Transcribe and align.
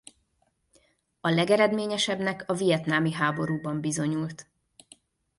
A 1.21 1.29
legeredményesebbnek 1.29 2.43
a 2.49 2.53
vietnámi 2.53 3.13
háborúban 3.13 3.79
bizonyult. 3.81 4.47